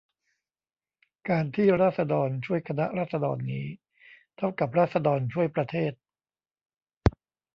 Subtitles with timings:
[1.29, 3.65] การที่ราษฎรช่วยคณะราษฎรนี้
[4.37, 5.93] เท่ากับราษฎรช่วยประเทศ